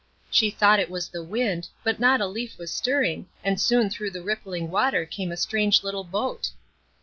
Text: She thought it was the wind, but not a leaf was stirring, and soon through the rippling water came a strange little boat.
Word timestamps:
She 0.31 0.49
thought 0.49 0.79
it 0.79 0.89
was 0.89 1.09
the 1.09 1.23
wind, 1.23 1.67
but 1.83 1.99
not 1.99 2.21
a 2.21 2.25
leaf 2.25 2.57
was 2.57 2.73
stirring, 2.73 3.27
and 3.43 3.61
soon 3.61 3.87
through 3.91 4.09
the 4.09 4.23
rippling 4.23 4.71
water 4.71 5.05
came 5.05 5.31
a 5.31 5.37
strange 5.37 5.83
little 5.83 6.03
boat. 6.03 6.49